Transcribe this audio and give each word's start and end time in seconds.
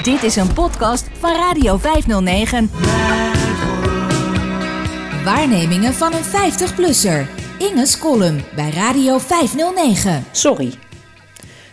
Dit 0.00 0.22
is 0.22 0.36
een 0.36 0.52
podcast 0.52 1.06
van 1.18 1.36
Radio 1.36 1.76
509. 1.76 2.70
Waarnemingen 5.24 5.92
van 5.92 6.12
een 6.12 6.24
50-plusser. 6.24 7.26
Inge's 7.58 7.98
column 7.98 8.40
bij 8.54 8.70
Radio 8.70 9.18
509. 9.18 10.24
Sorry. 10.30 10.72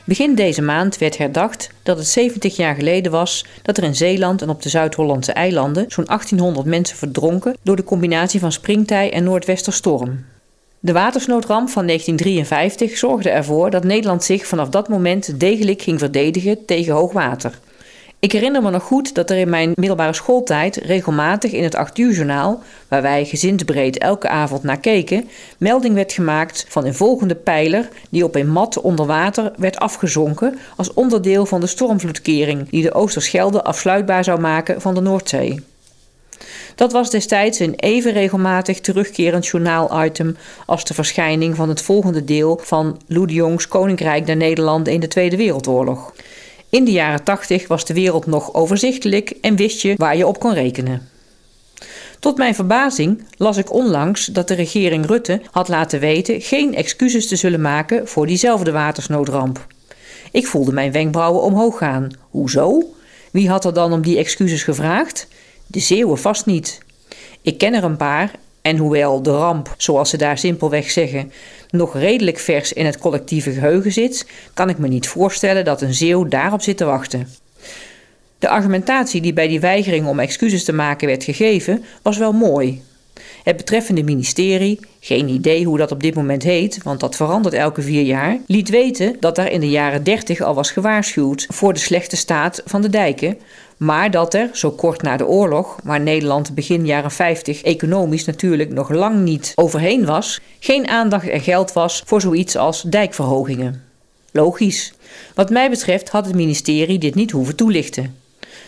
Begin 0.03 0.35
deze 0.35 0.61
maand 0.61 0.97
werd 0.97 1.17
herdacht 1.17 1.71
dat 1.83 1.97
het 1.97 2.07
70 2.07 2.55
jaar 2.55 2.75
geleden 2.75 3.11
was 3.11 3.45
dat 3.61 3.77
er 3.77 3.83
in 3.83 3.95
Zeeland 3.95 4.41
en 4.41 4.49
op 4.49 4.61
de 4.61 4.69
Zuid-Hollandse 4.69 5.33
eilanden 5.33 5.85
zo'n 5.87 6.05
1800 6.05 6.65
mensen 6.65 6.97
verdronken 6.97 7.55
door 7.63 7.75
de 7.75 7.83
combinatie 7.83 8.39
van 8.39 8.51
springtij 8.51 9.11
en 9.13 9.23
noordwesterstorm. 9.23 10.25
De 10.79 10.91
watersnoodramp 10.91 11.69
van 11.69 11.85
1953 11.85 12.97
zorgde 12.97 13.29
ervoor 13.29 13.69
dat 13.69 13.83
Nederland 13.83 14.23
zich 14.23 14.47
vanaf 14.47 14.69
dat 14.69 14.89
moment 14.89 15.39
degelijk 15.39 15.81
ging 15.81 15.99
verdedigen 15.99 16.65
tegen 16.65 16.93
hoogwater. 16.93 17.59
Ik 18.21 18.31
herinner 18.31 18.61
me 18.61 18.69
nog 18.69 18.83
goed 18.83 19.15
dat 19.15 19.29
er 19.29 19.37
in 19.37 19.49
mijn 19.49 19.71
middelbare 19.75 20.13
schooltijd 20.13 20.75
regelmatig 20.75 21.51
in 21.51 21.63
het 21.63 21.75
8 21.75 21.97
uur 21.97 22.13
journaal, 22.13 22.61
waar 22.87 23.01
wij 23.01 23.25
gezinsbreed 23.25 23.97
elke 23.97 24.29
avond 24.29 24.63
naar 24.63 24.79
keken, 24.79 25.29
melding 25.57 25.95
werd 25.95 26.13
gemaakt 26.13 26.65
van 26.67 26.85
een 26.85 26.93
volgende 26.93 27.35
pijler 27.35 27.89
die 28.09 28.23
op 28.23 28.35
een 28.35 28.51
mat 28.51 28.81
onder 28.81 29.05
water 29.05 29.51
werd 29.57 29.77
afgezonken 29.77 30.59
als 30.75 30.93
onderdeel 30.93 31.45
van 31.45 31.59
de 31.59 31.67
stormvloedkering 31.67 32.69
die 32.69 32.83
de 32.83 32.93
Oosterschelde 32.93 33.63
afsluitbaar 33.63 34.23
zou 34.23 34.39
maken 34.39 34.81
van 34.81 34.93
de 34.93 35.01
Noordzee. 35.01 35.63
Dat 36.75 36.91
was 36.91 37.09
destijds 37.09 37.59
een 37.59 37.75
even 37.75 38.11
regelmatig 38.11 38.79
terugkerend 38.79 39.47
journaal-item 39.47 40.37
als 40.65 40.83
de 40.83 40.93
verschijning 40.93 41.55
van 41.55 41.69
het 41.69 41.81
volgende 41.81 42.23
deel 42.23 42.59
van 42.63 43.01
Lou 43.07 43.27
de 43.27 43.33
Jongs 43.33 43.67
Koninkrijk 43.67 44.25
der 44.25 44.37
Nederlanden 44.37 44.93
in 44.93 44.99
de 44.99 45.07
Tweede 45.07 45.37
Wereldoorlog. 45.37 46.13
In 46.69 46.85
de 46.85 46.91
jaren 46.91 47.23
80 47.23 47.67
was 47.67 47.85
de 47.85 47.93
wereld 47.93 48.25
nog 48.25 48.53
overzichtelijk 48.53 49.33
en 49.41 49.55
wist 49.55 49.81
je 49.81 49.93
waar 49.97 50.17
je 50.17 50.27
op 50.27 50.39
kon 50.39 50.53
rekenen. 50.53 51.09
Tot 52.19 52.37
mijn 52.37 52.55
verbazing 52.55 53.23
las 53.37 53.57
ik 53.57 53.73
onlangs 53.73 54.25
dat 54.25 54.47
de 54.47 54.53
regering 54.53 55.05
Rutte 55.05 55.41
had 55.51 55.67
laten 55.67 55.99
weten 55.99 56.41
geen 56.41 56.75
excuses 56.75 57.27
te 57.27 57.35
zullen 57.35 57.61
maken 57.61 58.07
voor 58.07 58.27
diezelfde 58.27 58.71
watersnoodramp. 58.71 59.67
Ik 60.31 60.47
voelde 60.47 60.71
mijn 60.71 60.91
wenkbrauwen 60.91 61.41
omhoog 61.41 61.77
gaan. 61.77 62.11
Hoezo? 62.29 62.93
Wie 63.31 63.49
had 63.49 63.65
er 63.65 63.73
dan 63.73 63.93
om 63.93 64.01
die 64.01 64.17
excuses 64.17 64.63
gevraagd? 64.63 65.27
De 65.67 65.79
Zeeuwen 65.79 66.17
vast 66.17 66.45
niet. 66.45 66.79
Ik 67.41 67.57
ken 67.57 67.73
er 67.73 67.83
een 67.83 67.97
paar 67.97 68.31
en 68.61 68.77
hoewel 68.77 69.21
de 69.21 69.31
ramp, 69.31 69.73
zoals 69.77 70.09
ze 70.09 70.17
daar 70.17 70.37
simpelweg 70.37 70.91
zeggen, 70.91 71.31
nog 71.69 71.93
redelijk 71.93 72.39
vers 72.39 72.73
in 72.73 72.85
het 72.85 72.97
collectieve 72.97 73.51
geheugen 73.51 73.91
zit, 73.91 74.25
kan 74.53 74.69
ik 74.69 74.77
me 74.77 74.87
niet 74.87 75.07
voorstellen 75.07 75.65
dat 75.65 75.81
een 75.81 75.93
Zeeuw 75.93 76.27
daarop 76.27 76.61
zit 76.61 76.77
te 76.77 76.85
wachten. 76.85 77.27
De 78.39 78.49
argumentatie 78.49 79.21
die 79.21 79.33
bij 79.33 79.47
die 79.47 79.59
weigering 79.59 80.07
om 80.07 80.19
excuses 80.19 80.63
te 80.63 80.73
maken 80.73 81.07
werd 81.07 81.23
gegeven, 81.23 81.83
was 82.01 82.17
wel 82.17 82.31
mooi. 82.31 82.81
Het 83.43 83.57
betreffende 83.57 84.03
ministerie, 84.03 84.79
geen 84.99 85.27
idee 85.27 85.65
hoe 85.65 85.77
dat 85.77 85.91
op 85.91 86.01
dit 86.01 86.15
moment 86.15 86.43
heet, 86.43 86.83
want 86.83 86.99
dat 86.99 87.15
verandert 87.15 87.53
elke 87.53 87.81
vier 87.81 88.01
jaar, 88.01 88.37
liet 88.47 88.69
weten 88.69 89.15
dat 89.19 89.35
daar 89.35 89.51
in 89.51 89.59
de 89.59 89.69
jaren 89.69 90.03
30 90.03 90.41
al 90.41 90.55
was 90.55 90.71
gewaarschuwd 90.71 91.45
voor 91.49 91.73
de 91.73 91.79
slechte 91.79 92.17
staat 92.17 92.61
van 92.65 92.81
de 92.81 92.89
dijken, 92.89 93.37
maar 93.79 94.11
dat 94.11 94.33
er, 94.33 94.49
zo 94.53 94.71
kort 94.71 95.01
na 95.01 95.17
de 95.17 95.27
oorlog, 95.27 95.77
waar 95.83 95.99
Nederland 95.99 96.55
begin 96.55 96.85
jaren 96.85 97.11
50 97.11 97.61
economisch 97.61 98.25
natuurlijk 98.25 98.73
nog 98.73 98.89
lang 98.89 99.19
niet 99.19 99.51
overheen 99.55 100.05
was, 100.05 100.39
geen 100.59 100.87
aandacht 100.87 101.27
en 101.27 101.41
geld 101.41 101.73
was 101.73 102.03
voor 102.05 102.21
zoiets 102.21 102.55
als 102.55 102.81
dijkverhogingen. 102.81 103.83
Logisch. 104.31 104.93
Wat 105.35 105.49
mij 105.49 105.69
betreft 105.69 106.09
had 106.09 106.25
het 106.25 106.35
ministerie 106.35 106.97
dit 106.97 107.15
niet 107.15 107.31
hoeven 107.31 107.55
toelichten. 107.55 108.15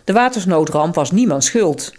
De 0.03 0.13
watersnoodramp 0.13 0.95
was 0.95 1.11
niemands 1.11 1.45
schuld. 1.45 1.93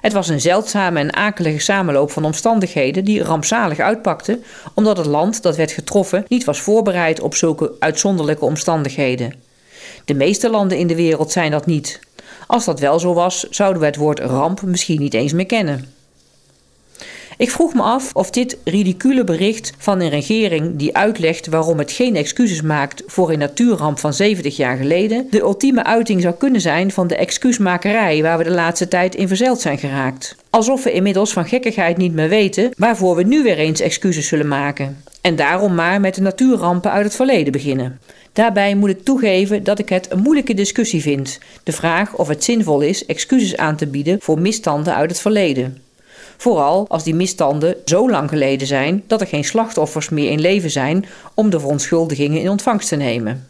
Het 0.00 0.12
was 0.12 0.28
een 0.28 0.40
zeldzame 0.40 1.00
en 1.00 1.14
akelige 1.14 1.58
samenloop 1.58 2.10
van 2.10 2.24
omstandigheden 2.24 3.04
die 3.04 3.22
rampzalig 3.22 3.78
uitpakte, 3.78 4.40
omdat 4.74 4.96
het 4.96 5.06
land 5.06 5.42
dat 5.42 5.56
werd 5.56 5.72
getroffen 5.72 6.24
niet 6.28 6.44
was 6.44 6.60
voorbereid 6.60 7.20
op 7.20 7.34
zulke 7.34 7.72
uitzonderlijke 7.78 8.44
omstandigheden. 8.44 9.34
De 10.04 10.14
meeste 10.14 10.50
landen 10.50 10.78
in 10.78 10.86
de 10.86 10.96
wereld 10.96 11.32
zijn 11.32 11.50
dat 11.50 11.66
niet. 11.66 12.00
Als 12.46 12.64
dat 12.64 12.80
wel 12.80 12.98
zo 12.98 13.14
was, 13.14 13.48
zouden 13.50 13.80
we 13.80 13.86
het 13.86 13.96
woord 13.96 14.18
ramp 14.18 14.62
misschien 14.62 15.00
niet 15.00 15.14
eens 15.14 15.32
meer 15.32 15.46
kennen. 15.46 15.94
Ik 17.38 17.50
vroeg 17.50 17.74
me 17.74 17.82
af 17.82 18.10
of 18.14 18.30
dit 18.30 18.56
ridicule 18.64 19.24
bericht 19.24 19.72
van 19.78 20.00
een 20.00 20.08
regering 20.08 20.76
die 20.76 20.96
uitlegt 20.96 21.46
waarom 21.46 21.78
het 21.78 21.92
geen 21.92 22.16
excuses 22.16 22.62
maakt 22.62 23.02
voor 23.06 23.30
een 23.30 23.38
natuurramp 23.38 23.98
van 23.98 24.14
70 24.14 24.56
jaar 24.56 24.76
geleden, 24.76 25.26
de 25.30 25.40
ultieme 25.40 25.84
uiting 25.84 26.22
zou 26.22 26.34
kunnen 26.34 26.60
zijn 26.60 26.90
van 26.92 27.06
de 27.06 27.16
excuusmakerij 27.16 28.22
waar 28.22 28.38
we 28.38 28.44
de 28.44 28.50
laatste 28.50 28.88
tijd 28.88 29.14
in 29.14 29.28
verzeild 29.28 29.60
zijn 29.60 29.78
geraakt. 29.78 30.36
Alsof 30.50 30.84
we 30.84 30.92
inmiddels 30.92 31.32
van 31.32 31.46
gekkigheid 31.46 31.96
niet 31.96 32.12
meer 32.12 32.28
weten 32.28 32.70
waarvoor 32.76 33.16
we 33.16 33.22
nu 33.22 33.42
weer 33.42 33.58
eens 33.58 33.80
excuses 33.80 34.28
zullen 34.28 34.48
maken. 34.48 35.02
En 35.26 35.36
daarom 35.36 35.74
maar 35.74 36.00
met 36.00 36.14
de 36.14 36.20
natuurrampen 36.20 36.90
uit 36.90 37.04
het 37.04 37.14
verleden 37.14 37.52
beginnen. 37.52 38.00
Daarbij 38.32 38.74
moet 38.74 38.88
ik 38.88 39.04
toegeven 39.04 39.64
dat 39.64 39.78
ik 39.78 39.88
het 39.88 40.10
een 40.10 40.18
moeilijke 40.18 40.54
discussie 40.54 41.02
vind. 41.02 41.38
De 41.62 41.72
vraag 41.72 42.14
of 42.14 42.28
het 42.28 42.44
zinvol 42.44 42.80
is 42.80 43.06
excuses 43.06 43.56
aan 43.56 43.76
te 43.76 43.86
bieden 43.86 44.18
voor 44.20 44.40
misstanden 44.40 44.94
uit 44.94 45.10
het 45.10 45.20
verleden. 45.20 45.82
Vooral 46.36 46.86
als 46.88 47.04
die 47.04 47.14
misstanden 47.14 47.76
zo 47.84 48.10
lang 48.10 48.28
geleden 48.28 48.66
zijn 48.66 49.02
dat 49.06 49.20
er 49.20 49.26
geen 49.26 49.44
slachtoffers 49.44 50.08
meer 50.08 50.30
in 50.30 50.40
leven 50.40 50.70
zijn 50.70 51.04
om 51.34 51.50
de 51.50 51.60
verontschuldigingen 51.60 52.40
in 52.40 52.50
ontvangst 52.50 52.88
te 52.88 52.96
nemen. 52.96 53.48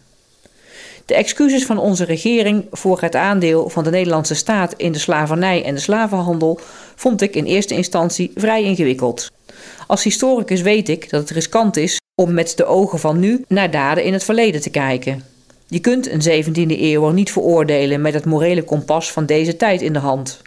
De 1.06 1.14
excuses 1.14 1.66
van 1.66 1.78
onze 1.78 2.04
regering 2.04 2.64
voor 2.70 3.00
het 3.00 3.14
aandeel 3.14 3.68
van 3.68 3.84
de 3.84 3.90
Nederlandse 3.90 4.34
staat 4.34 4.74
in 4.76 4.92
de 4.92 4.98
slavernij 4.98 5.64
en 5.64 5.74
de 5.74 5.80
slavenhandel 5.80 6.60
vond 6.94 7.22
ik 7.22 7.34
in 7.34 7.44
eerste 7.44 7.74
instantie 7.74 8.32
vrij 8.34 8.62
ingewikkeld. 8.62 9.34
Als 9.86 10.02
historicus 10.02 10.60
weet 10.60 10.88
ik 10.88 11.10
dat 11.10 11.20
het 11.20 11.30
riskant 11.30 11.76
is 11.76 12.00
om 12.14 12.34
met 12.34 12.56
de 12.56 12.64
ogen 12.64 12.98
van 12.98 13.18
nu 13.18 13.44
naar 13.48 13.70
daden 13.70 14.04
in 14.04 14.12
het 14.12 14.24
verleden 14.24 14.60
te 14.60 14.70
kijken. 14.70 15.24
Je 15.68 15.80
kunt 15.80 16.10
een 16.10 16.44
17e 16.44 16.78
eeuwer 16.80 17.12
niet 17.12 17.32
veroordelen 17.32 18.00
met 18.00 18.14
het 18.14 18.24
morele 18.24 18.62
kompas 18.62 19.12
van 19.12 19.26
deze 19.26 19.56
tijd 19.56 19.82
in 19.82 19.92
de 19.92 19.98
hand. 19.98 20.42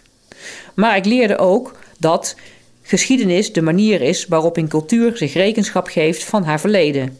Maar 0.74 0.96
ik 0.96 1.04
leerde 1.04 1.38
ook 1.38 1.78
dat 1.98 2.36
geschiedenis 2.82 3.52
de 3.52 3.62
manier 3.62 4.00
is 4.00 4.26
waarop 4.26 4.56
een 4.56 4.68
cultuur 4.68 5.16
zich 5.16 5.32
rekenschap 5.32 5.86
geeft 5.86 6.24
van 6.24 6.44
haar 6.44 6.60
verleden. 6.60 7.18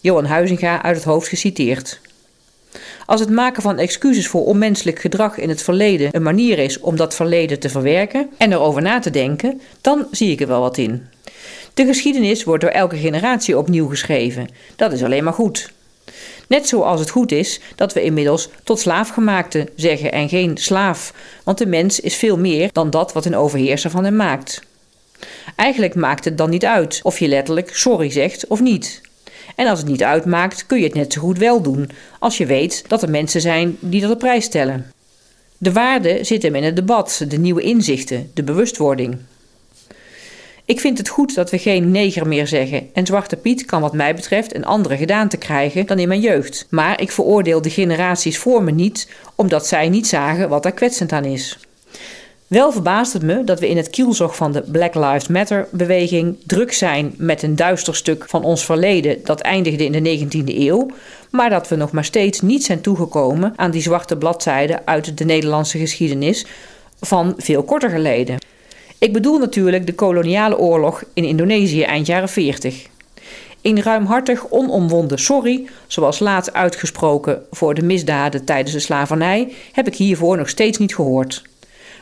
Johan 0.00 0.24
Huizinga 0.24 0.82
uit 0.82 0.96
het 0.96 1.04
hoofd 1.04 1.28
geciteerd. 1.28 2.00
Als 3.06 3.20
het 3.20 3.30
maken 3.30 3.62
van 3.62 3.78
excuses 3.78 4.28
voor 4.28 4.44
onmenselijk 4.44 4.98
gedrag 4.98 5.38
in 5.38 5.48
het 5.48 5.62
verleden 5.62 6.08
een 6.16 6.22
manier 6.22 6.58
is 6.58 6.80
om 6.80 6.96
dat 6.96 7.14
verleden 7.14 7.58
te 7.58 7.68
verwerken 7.68 8.30
en 8.38 8.52
erover 8.52 8.82
na 8.82 8.98
te 8.98 9.10
denken, 9.10 9.60
dan 9.80 10.06
zie 10.10 10.30
ik 10.30 10.40
er 10.40 10.48
wel 10.48 10.60
wat 10.60 10.78
in. 10.78 11.06
De 11.74 11.86
geschiedenis 11.86 12.44
wordt 12.44 12.62
door 12.62 12.70
elke 12.70 12.96
generatie 12.96 13.58
opnieuw 13.58 13.88
geschreven. 13.88 14.48
Dat 14.76 14.92
is 14.92 15.02
alleen 15.02 15.24
maar 15.24 15.32
goed. 15.32 15.72
Net 16.48 16.68
zoals 16.68 17.00
het 17.00 17.10
goed 17.10 17.32
is 17.32 17.60
dat 17.76 17.92
we 17.92 18.02
inmiddels 18.02 18.48
tot 18.64 18.80
slaafgemaakte 18.80 19.68
zeggen 19.76 20.12
en 20.12 20.28
geen 20.28 20.56
slaaf, 20.56 21.14
want 21.44 21.58
de 21.58 21.66
mens 21.66 22.00
is 22.00 22.16
veel 22.16 22.38
meer 22.38 22.72
dan 22.72 22.90
dat 22.90 23.12
wat 23.12 23.24
een 23.24 23.36
overheerser 23.36 23.90
van 23.90 24.04
hem 24.04 24.16
maakt. 24.16 24.62
Eigenlijk 25.56 25.94
maakt 25.94 26.24
het 26.24 26.38
dan 26.38 26.50
niet 26.50 26.64
uit 26.64 27.00
of 27.02 27.18
je 27.18 27.28
letterlijk 27.28 27.76
sorry 27.76 28.10
zegt 28.10 28.46
of 28.46 28.60
niet. 28.60 29.00
En 29.56 29.66
als 29.66 29.78
het 29.78 29.88
niet 29.88 30.02
uitmaakt, 30.02 30.66
kun 30.66 30.78
je 30.78 30.84
het 30.84 30.94
net 30.94 31.12
zo 31.12 31.20
goed 31.20 31.38
wel 31.38 31.62
doen, 31.62 31.90
als 32.18 32.38
je 32.38 32.46
weet 32.46 32.84
dat 32.88 33.02
er 33.02 33.10
mensen 33.10 33.40
zijn 33.40 33.76
die 33.80 34.00
dat 34.00 34.10
op 34.10 34.18
prijs 34.18 34.44
stellen. 34.44 34.92
De 35.58 35.72
waarde 35.72 36.24
zit 36.24 36.42
hem 36.42 36.54
in 36.54 36.64
het 36.64 36.76
debat, 36.76 37.24
de 37.28 37.38
nieuwe 37.38 37.62
inzichten, 37.62 38.30
de 38.34 38.42
bewustwording. 38.42 39.18
Ik 40.64 40.80
vind 40.80 40.98
het 40.98 41.08
goed 41.08 41.34
dat 41.34 41.50
we 41.50 41.58
geen 41.58 41.90
neger 41.90 42.28
meer 42.28 42.46
zeggen 42.46 42.88
en 42.92 43.06
Zwarte 43.06 43.36
Piet 43.36 43.64
kan 43.64 43.80
wat 43.80 43.92
mij 43.92 44.14
betreft 44.14 44.54
een 44.54 44.64
andere 44.64 44.96
gedaante 44.96 45.36
krijgen 45.36 45.86
dan 45.86 45.98
in 45.98 46.08
mijn 46.08 46.20
jeugd. 46.20 46.66
Maar 46.70 47.00
ik 47.00 47.12
veroordeel 47.12 47.62
de 47.62 47.70
generaties 47.70 48.38
voor 48.38 48.62
me 48.62 48.70
niet 48.70 49.08
omdat 49.34 49.66
zij 49.66 49.88
niet 49.88 50.06
zagen 50.06 50.48
wat 50.48 50.62
daar 50.62 50.72
kwetsend 50.72 51.12
aan 51.12 51.24
is. 51.24 51.58
Wel 52.46 52.72
verbaast 52.72 53.12
het 53.12 53.22
me 53.22 53.44
dat 53.44 53.60
we 53.60 53.68
in 53.68 53.76
het 53.76 53.90
kielzog 53.90 54.36
van 54.36 54.52
de 54.52 54.62
Black 54.62 54.94
Lives 54.94 55.28
Matter 55.28 55.68
beweging 55.70 56.36
druk 56.46 56.72
zijn 56.72 57.14
met 57.16 57.42
een 57.42 57.56
duister 57.56 57.96
stuk 57.96 58.24
van 58.28 58.44
ons 58.44 58.64
verleden 58.64 59.18
dat 59.24 59.40
eindigde 59.40 59.84
in 59.84 60.02
de 60.02 60.26
19e 60.26 60.58
eeuw, 60.58 60.90
maar 61.30 61.50
dat 61.50 61.68
we 61.68 61.76
nog 61.76 61.92
maar 61.92 62.04
steeds 62.04 62.40
niet 62.40 62.64
zijn 62.64 62.80
toegekomen 62.80 63.52
aan 63.56 63.70
die 63.70 63.82
zwarte 63.82 64.16
bladzijden 64.16 64.80
uit 64.84 65.18
de 65.18 65.24
Nederlandse 65.24 65.78
geschiedenis 65.78 66.46
van 67.00 67.34
veel 67.36 67.62
korter 67.62 67.90
geleden. 67.90 68.41
Ik 69.02 69.12
bedoel 69.12 69.38
natuurlijk 69.38 69.86
de 69.86 69.94
koloniale 69.94 70.58
oorlog 70.58 71.04
in 71.12 71.24
Indonesië 71.24 71.82
eind 71.82 72.06
jaren 72.06 72.28
40. 72.28 72.86
Een 73.62 73.82
ruimhartig, 73.82 74.50
onomwonden 74.50 75.18
sorry, 75.18 75.68
zoals 75.86 76.18
laat 76.18 76.52
uitgesproken 76.52 77.42
voor 77.50 77.74
de 77.74 77.82
misdaden 77.82 78.44
tijdens 78.44 78.72
de 78.72 78.78
slavernij, 78.80 79.52
heb 79.72 79.86
ik 79.86 79.94
hiervoor 79.94 80.36
nog 80.36 80.48
steeds 80.48 80.78
niet 80.78 80.94
gehoord. 80.94 81.42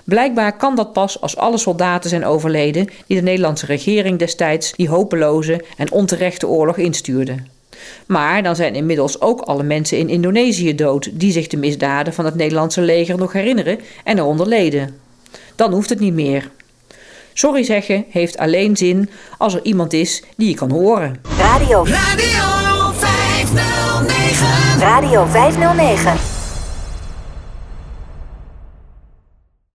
Blijkbaar 0.04 0.56
kan 0.56 0.76
dat 0.76 0.92
pas 0.92 1.20
als 1.20 1.36
alle 1.36 1.58
soldaten 1.58 2.10
zijn 2.10 2.24
overleden 2.24 2.88
die 3.06 3.16
de 3.16 3.22
Nederlandse 3.22 3.66
regering 3.66 4.18
destijds 4.18 4.72
die 4.72 4.88
hopeloze 4.88 5.64
en 5.76 5.92
onterechte 5.92 6.48
oorlog 6.48 6.76
instuurde. 6.76 7.36
Maar 8.06 8.42
dan 8.42 8.56
zijn 8.56 8.74
inmiddels 8.74 9.20
ook 9.20 9.40
alle 9.40 9.62
mensen 9.62 9.98
in 9.98 10.08
Indonesië 10.08 10.74
dood 10.74 11.10
die 11.12 11.32
zich 11.32 11.46
de 11.46 11.56
misdaden 11.56 12.12
van 12.12 12.24
het 12.24 12.34
Nederlandse 12.34 12.80
leger 12.80 13.18
nog 13.18 13.32
herinneren 13.32 13.78
en 14.04 14.18
eronder 14.18 14.48
leden. 14.48 14.96
Dan 15.54 15.72
hoeft 15.72 15.88
het 15.88 16.00
niet 16.00 16.14
meer. 16.14 16.50
Sorry 17.40 17.62
zeggen 17.62 18.04
heeft 18.08 18.38
alleen 18.38 18.76
zin 18.76 19.10
als 19.38 19.54
er 19.54 19.64
iemand 19.64 19.92
is 19.92 20.22
die 20.36 20.48
je 20.48 20.54
kan 20.54 20.70
horen. 20.70 21.20
Radio. 21.38 21.84
Radio 21.84 22.92
509. 22.92 24.78
Radio 24.78 25.26
509. 25.26 26.29